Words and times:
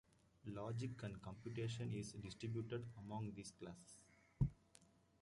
Logic 0.47 0.89
and 1.03 1.21
computation 1.21 1.91
is 1.93 2.13
distributed 2.13 2.87
among 2.97 3.31
these 3.35 3.51
classes. 3.51 3.99